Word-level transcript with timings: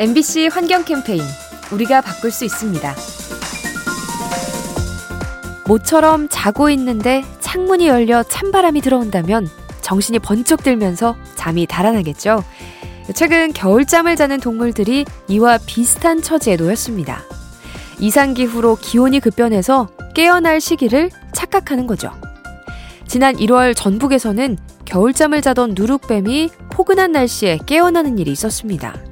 MBC 0.00 0.46
환경 0.46 0.82
캠페인 0.82 1.20
우리가 1.70 2.00
바꿀 2.00 2.30
수 2.30 2.46
있습니다. 2.46 2.94
모처럼 5.66 6.26
자고 6.30 6.70
있는데 6.70 7.22
창문이 7.40 7.86
열려 7.86 8.22
찬바람이 8.22 8.80
들어온다면 8.80 9.46
정신이 9.82 10.20
번쩍 10.20 10.62
들면서 10.62 11.16
잠이 11.34 11.66
달아나겠죠. 11.66 12.42
최근 13.14 13.52
겨울잠을 13.52 14.16
자는 14.16 14.40
동물들이 14.40 15.04
이와 15.28 15.58
비슷한 15.66 16.22
처지에 16.22 16.56
놓였습니다. 16.56 17.20
이상기후로 17.98 18.76
기온이 18.76 19.20
급변해서 19.20 19.90
깨어날 20.14 20.62
시기를 20.62 21.10
착각하는 21.34 21.86
거죠. 21.86 22.10
지난 23.06 23.36
1월 23.36 23.76
전북에서는 23.76 24.56
겨울잠을 24.86 25.42
자던 25.42 25.74
누룩뱀이 25.76 26.48
포근한 26.70 27.12
날씨에 27.12 27.58
깨어나는 27.66 28.16
일이 28.16 28.32
있었습니다. 28.32 29.09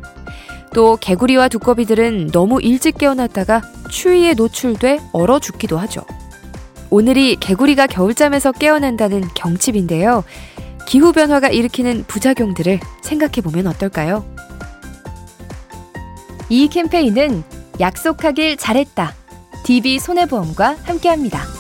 또 0.75 0.97
개구리와 0.97 1.49
두꺼비들은 1.49 2.29
너무 2.29 2.61
일찍 2.61 2.99
깨어났다가 2.99 3.63
추위에 3.91 4.35
노출돼 4.35 5.01
얼어 5.13 5.39
죽기도 5.39 5.79
하죠. 5.79 6.03
오늘이 6.91 7.37
개구리가 7.37 7.87
겨울잠에서 7.87 8.53
깨어난다는 8.53 9.23
경칩인데요. 9.35 10.25
기후변화가 10.87 11.49
일으키는 11.49 12.05
부작용들을 12.07 12.81
생각해 13.03 13.43
보면 13.43 13.67
어떨까요? 13.67 14.25
이 16.49 16.69
캠페인은 16.69 17.45
약속하길 17.79 18.57
잘했다. 18.57 19.15
DB 19.65 19.99
손해보험과 19.99 20.77
함께합니다. 20.85 21.58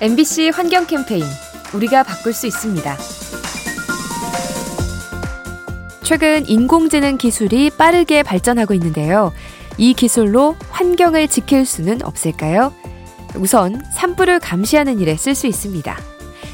MBC 0.00 0.50
환경 0.50 0.86
캠페인 0.86 1.24
우리가 1.74 2.04
바꿀 2.04 2.32
수 2.32 2.46
있습니다. 2.46 2.96
최근 6.04 6.48
인공지능 6.48 7.18
기술이 7.18 7.70
빠르게 7.70 8.22
발전하고 8.22 8.74
있는데요. 8.74 9.32
이 9.76 9.94
기술로 9.94 10.54
환경을 10.70 11.26
지킬 11.26 11.66
수는 11.66 12.04
없을까요? 12.04 12.72
우선 13.34 13.82
산불을 13.96 14.38
감시하는 14.38 15.00
일에 15.00 15.16
쓸 15.16 15.34
수 15.34 15.48
있습니다. 15.48 15.98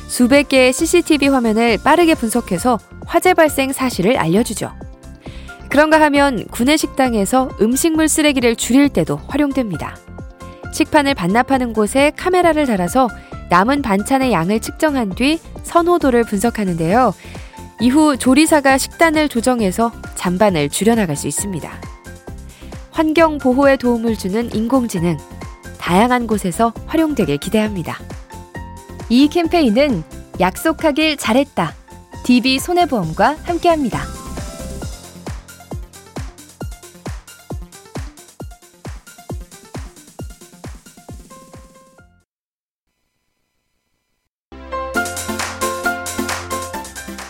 수백 0.09 0.48
개의 0.48 0.72
CCTV 0.72 1.28
화면을 1.28 1.77
빠르게 1.84 2.15
분석해서 2.15 2.78
화재 3.05 3.34
발생 3.34 3.72
사실을 3.72 4.17
알려주죠. 4.17 4.72
그런가 5.69 6.00
하면 6.00 6.47
구내 6.50 6.78
식당에서 6.78 7.50
음식물 7.61 8.09
쓰레기를 8.09 8.56
줄일 8.56 8.89
때도 8.89 9.17
활용됩니다. 9.28 9.97
식판을 10.72 11.15
반납하는 11.15 11.72
곳에 11.72 12.11
카메라를 12.17 12.67
달아서 12.67 13.09
남은 13.50 13.83
반찬의 13.83 14.33
양을 14.33 14.61
측정한 14.61 15.14
뒤 15.14 15.39
선호도를 15.62 16.25
분석하는데요. 16.25 17.14
이후 17.81 18.17
조리사가 18.17 18.78
식단을 18.78 19.28
조정해서 19.28 19.92
잔반을 20.14 20.69
줄여나갈 20.69 21.17
수 21.17 21.27
있습니다. 21.28 21.70
환경 22.91 23.39
보호에 23.39 23.77
도움을 23.77 24.17
주는 24.17 24.55
인공지능, 24.55 25.17
다양한 25.78 26.27
곳에서 26.27 26.72
활용되길 26.87 27.39
기대합니다. 27.39 27.98
이 29.09 29.28
캠페인은 29.28 30.03
약속하길 30.41 31.17
잘했다. 31.17 31.75
DB 32.25 32.59
손해보험과 32.59 33.37
함께합니다. 33.45 34.14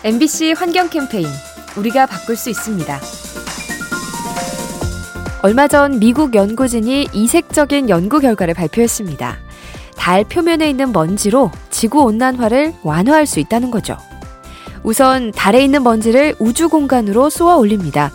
MBC 0.04 0.52
환경 0.52 0.90
캠페인 0.90 1.26
우리가 1.78 2.04
바꿀 2.04 2.36
수 2.36 2.50
있습니다. 2.50 3.00
얼마 5.40 5.66
전 5.66 5.98
미국 5.98 6.34
연구진이 6.34 7.08
이색적인 7.14 7.88
연구 7.88 8.20
결과를 8.20 8.52
발표했습니다. 8.52 9.38
달 9.96 10.24
표면에 10.24 10.68
있는 10.68 10.92
먼지로 10.92 11.50
지구 11.70 12.02
온난화를 12.02 12.74
완화할 12.82 13.24
수 13.24 13.40
있다는 13.40 13.70
거죠. 13.70 13.96
우선 14.82 15.32
달에 15.32 15.64
있는 15.64 15.82
먼지를 15.82 16.34
우주 16.38 16.68
공간으로 16.68 17.30
쏘아 17.30 17.56
올립니다. 17.56 18.12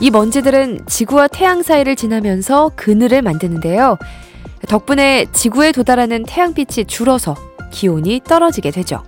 이 0.00 0.10
먼지들은 0.10 0.80
지구와 0.86 1.28
태양 1.28 1.62
사이를 1.62 1.96
지나면서 1.96 2.72
그늘을 2.76 3.22
만드는데요. 3.22 3.96
덕분에 4.68 5.24
지구에 5.32 5.72
도달하는 5.72 6.24
태양빛이 6.24 6.84
줄어서 6.84 7.34
기온이 7.70 8.20
떨어지게 8.22 8.70
되죠. 8.70 9.02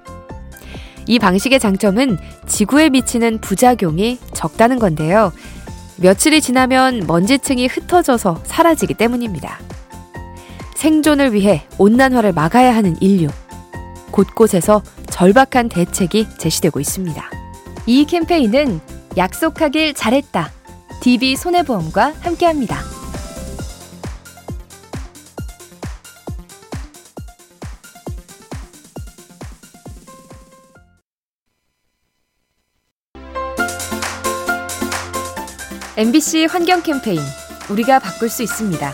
이 1.06 1.19
방식의 1.19 1.60
장점은 1.60 2.19
지구에 2.47 2.91
미치는 2.91 3.38
부작용이 3.41 4.19
적다는 4.32 4.78
건데요. 4.78 5.32
며칠이 5.97 6.41
지나면 6.41 7.04
먼지층이 7.06 7.66
흩어져서 7.66 8.42
사라지기 8.44 8.94
때문입니다. 8.94 9.59
생존을 10.75 11.32
위해 11.32 11.62
온난화를 11.78 12.32
막아야 12.32 12.75
하는 12.75 12.97
인류. 13.00 13.28
곳곳에서 14.10 14.82
절박한 15.10 15.69
대책이 15.69 16.28
제시되고 16.38 16.81
있습니다. 16.81 17.31
이 17.86 18.04
캠페인은 18.04 18.81
약속하길 19.16 19.94
잘했다. 19.94 20.50
DB 21.00 21.36
손해보험과 21.36 22.15
함께합니다. 22.21 22.94
MBC 35.97 36.47
환경 36.47 36.82
캠페인 36.82 37.21
우리가 37.71 38.00
바꿀 38.00 38.28
수 38.28 38.43
있습니다. 38.43 38.93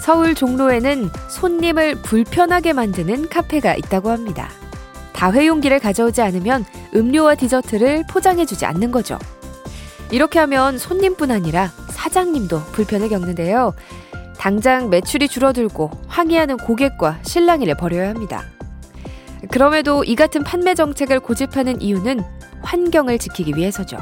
서울 0.00 0.34
종로에는 0.34 1.10
손님을 1.28 1.94
불편하게 2.02 2.72
만드는 2.72 3.28
카페가 3.28 3.76
있다고 3.76 4.10
합니다. 4.10 4.48
다회용기를 5.12 5.78
가져오지 5.78 6.22
않으면 6.22 6.64
음료와 6.92 7.36
디저트를 7.36 8.02
포장해주지 8.10 8.66
않는 8.66 8.90
거죠. 8.90 9.16
이렇게 10.10 10.40
하면 10.40 10.76
손님뿐 10.76 11.30
아니라 11.30 11.70
사장님도 11.90 12.64
불편을 12.72 13.10
겪는데요. 13.10 13.74
당장 14.36 14.90
매출이 14.90 15.28
줄어들고 15.28 15.88
항의하는 16.08 16.56
고객과 16.56 17.20
실랑이를 17.22 17.76
벌여야 17.76 18.08
합니다. 18.08 18.42
그럼에도 19.52 20.02
이 20.02 20.16
같은 20.16 20.42
판매 20.42 20.74
정책을 20.74 21.20
고집하는 21.20 21.80
이유는 21.80 22.24
환경을 22.62 23.18
지키기 23.18 23.54
위해서죠. 23.56 23.98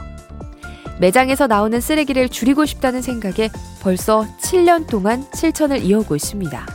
매장에서 1.01 1.47
나오는 1.47 1.81
쓰레기를 1.81 2.29
줄이고 2.29 2.67
싶다는 2.67 3.03
생각에 3.03 3.51
벌써 3.81 4.27
7년 4.41 4.87
동안 4.89 5.25
실천을 5.35 5.83
이어오고 5.83 6.17
있습니다. 6.17 6.67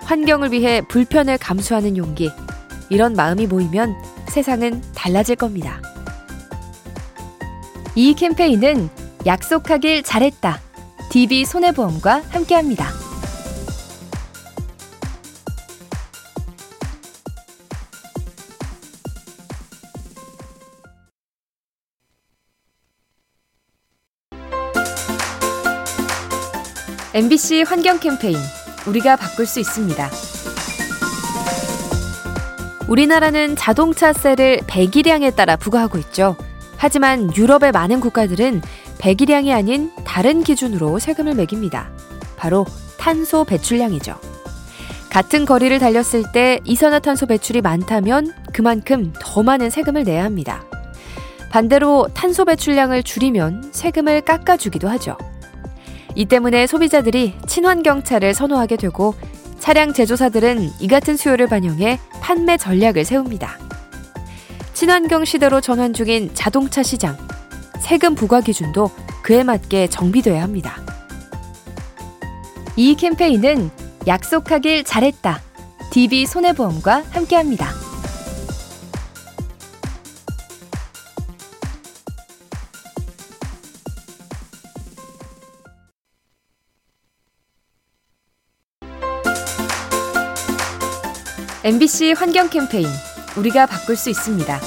환경을 0.00 0.52
위해 0.52 0.80
불편을 0.88 1.38
감수하는 1.38 1.96
용기, 1.96 2.30
이런 2.88 3.14
마음이 3.14 3.46
모이면 3.46 3.94
세상은 4.28 4.82
달라질 4.94 5.36
겁니다. 5.36 5.80
이 7.94 8.14
캠페인은 8.14 8.88
약속하길 9.26 10.02
잘했다. 10.02 10.60
DB 11.10 11.44
손해보험과 11.44 12.22
함께합니다. 12.30 12.99
MBC 27.12 27.62
환경 27.62 27.98
캠페인 27.98 28.36
우리가 28.86 29.16
바꿀 29.16 29.44
수 29.44 29.58
있습니다. 29.58 30.10
우리나라는 32.86 33.56
자동차세를 33.56 34.60
배기량에 34.68 35.32
따라 35.32 35.56
부과하고 35.56 35.98
있죠. 35.98 36.36
하지만 36.76 37.34
유럽의 37.36 37.72
많은 37.72 37.98
국가들은 37.98 38.62
배기량이 38.98 39.52
아닌 39.52 39.90
다른 40.04 40.44
기준으로 40.44 41.00
세금을 41.00 41.34
매깁니다. 41.34 41.90
바로 42.36 42.64
탄소 42.96 43.42
배출량이죠. 43.42 44.14
같은 45.10 45.44
거리를 45.44 45.76
달렸을 45.80 46.30
때 46.30 46.60
이산화탄소 46.64 47.26
배출이 47.26 47.60
많다면 47.60 48.32
그만큼 48.52 49.12
더 49.18 49.42
많은 49.42 49.68
세금을 49.68 50.04
내야 50.04 50.22
합니다. 50.22 50.64
반대로 51.50 52.06
탄소 52.14 52.44
배출량을 52.44 53.02
줄이면 53.02 53.70
세금을 53.72 54.20
깎아주기도 54.20 54.88
하죠. 54.90 55.16
이 56.14 56.24
때문에 56.24 56.66
소비자들이 56.66 57.34
친환경차를 57.46 58.34
선호하게 58.34 58.76
되고 58.76 59.14
차량 59.58 59.92
제조사들은 59.92 60.70
이 60.80 60.88
같은 60.88 61.16
수요를 61.16 61.46
반영해 61.46 61.98
판매 62.20 62.56
전략을 62.56 63.04
세웁니다. 63.04 63.58
친환경 64.72 65.24
시대로 65.24 65.60
전환 65.60 65.92
중인 65.92 66.30
자동차 66.34 66.82
시장. 66.82 67.16
세금 67.80 68.14
부과 68.14 68.40
기준도 68.40 68.90
그에 69.22 69.44
맞게 69.44 69.88
정비돼야 69.88 70.42
합니다. 70.42 70.76
이 72.76 72.94
캠페인은 72.94 73.70
약속하길 74.06 74.84
잘했다. 74.84 75.40
DB 75.90 76.24
손해보험과 76.24 77.04
함께합니다. 77.10 77.79
MBC 91.62 92.12
환경 92.12 92.48
캠페인 92.48 92.86
우리가 93.36 93.66
바꿀 93.66 93.94
수 93.94 94.08
있습니다. 94.08 94.60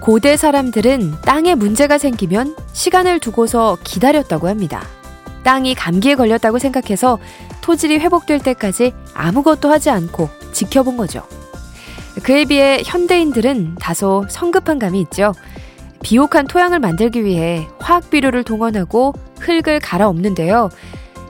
고대 0.00 0.36
사람들은 0.36 1.20
땅에 1.22 1.54
문제가 1.54 1.98
생기면 1.98 2.56
시간을 2.72 3.20
두고서 3.20 3.78
기다렸다고 3.84 4.48
합니다. 4.48 4.82
땅이 5.44 5.76
감기에 5.76 6.16
걸렸다고 6.16 6.58
생각해서 6.58 7.20
토질이 7.60 8.00
회복될 8.00 8.40
때까지 8.40 8.92
아무것도 9.14 9.70
하지 9.70 9.88
않고 9.90 10.28
지켜본 10.50 10.96
거죠. 10.96 11.22
그에 12.24 12.44
비해 12.44 12.82
현대인들은 12.84 13.76
다소 13.76 14.26
성급한 14.28 14.80
감이 14.80 15.00
있죠. 15.02 15.32
비옥한 16.02 16.48
토양을 16.48 16.80
만들기 16.80 17.24
위해 17.24 17.68
화학 17.78 18.10
비료를 18.10 18.42
동원하고 18.42 19.14
흙을 19.38 19.78
갈아엎는데요. 19.78 20.70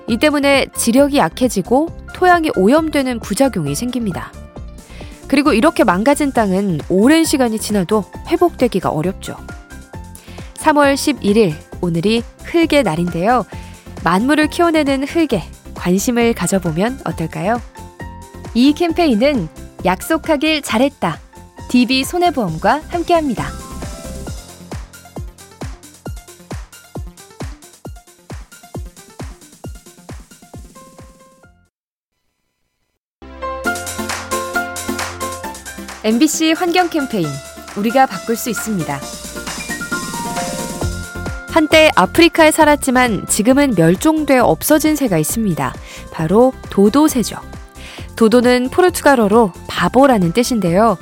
이 0.09 0.17
때문에 0.17 0.67
지력이 0.75 1.19
약해지고 1.19 1.89
토양이 2.15 2.51
오염되는 2.57 3.21
부작용이 3.21 3.75
생깁니다. 3.75 4.33
그리고 5.29 5.53
이렇게 5.53 5.85
망가진 5.85 6.33
땅은 6.33 6.81
오랜 6.89 7.25
시간이 7.25 7.59
지나도 7.59 8.05
회복되기가 8.29 8.89
어렵죠. 8.89 9.37
3월 10.55 10.95
11일, 10.95 11.55
오늘이 11.83 12.23
흙의 12.45 12.83
날인데요. 12.83 13.45
만물을 14.03 14.49
키워내는 14.49 15.05
흙에 15.05 15.45
관심을 15.75 16.33
가져보면 16.33 17.01
어떨까요? 17.05 17.61
이 18.55 18.73
캠페인은 18.73 19.49
약속하길 19.85 20.63
잘했다. 20.63 21.19
DB 21.69 22.03
손해보험과 22.05 22.83
함께합니다. 22.89 23.58
MBC 36.05 36.53
환경 36.53 36.89
캠페인 36.89 37.27
우리가 37.77 38.07
바꿀 38.07 38.37
수 38.37 38.51
있습니다. 38.51 39.01
한때 41.51 41.91
아프리카에 41.97 42.53
살았지만 42.53 43.27
지금은 43.27 43.75
멸종돼 43.77 44.39
없어진 44.39 44.95
새가 44.95 45.19
있습니다. 45.19 45.75
바로 46.13 46.53
도도새죠. 46.71 47.41
도도는 48.15 48.69
포르투갈어로 48.71 49.53
바보라는 49.67 50.33
뜻인데요. 50.33 50.99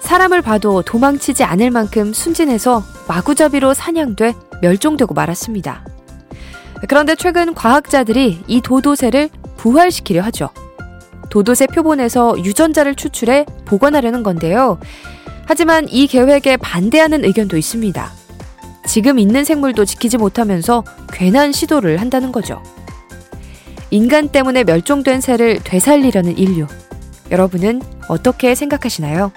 사람을 0.00 0.42
봐도 0.42 0.82
도망치지 0.82 1.42
않을 1.42 1.72
만큼 1.72 2.12
순진해서 2.12 2.84
마구잡이로 3.08 3.74
사냥돼 3.74 4.34
멸종되고 4.62 5.12
말았습니다. 5.12 5.84
그런데 6.88 7.16
최근 7.16 7.52
과학자들이 7.52 8.44
이 8.46 8.60
도도새를 8.60 9.28
부활시키려 9.56 10.22
하죠. 10.22 10.50
도도새 11.36 11.66
표본에서 11.66 12.42
유전자를 12.42 12.94
추출해 12.94 13.44
복원하려는 13.66 14.22
건데요. 14.22 14.78
하지만 15.44 15.86
이 15.90 16.06
계획에 16.06 16.56
반대하는 16.56 17.26
의견도 17.26 17.58
있습니다. 17.58 18.10
지금 18.86 19.18
있는 19.18 19.44
생물도 19.44 19.84
지키지 19.84 20.16
못하면서 20.16 20.82
괜한 21.12 21.52
시도를 21.52 22.00
한다는 22.00 22.32
거죠. 22.32 22.62
인간 23.90 24.28
때문에 24.28 24.64
멸종된 24.64 25.20
새를 25.20 25.60
되살리려는 25.62 26.38
인류. 26.38 26.66
여러분은 27.30 27.82
어떻게 28.08 28.54
생각하시나요? 28.54 29.30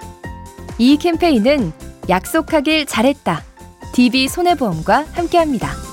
이 0.78 0.96
캠페인은 0.96 1.70
약속하길 2.08 2.86
잘했다. 2.86 3.44
DB 3.92 4.26
손해보험과 4.26 5.04
함께합니다. 5.12 5.89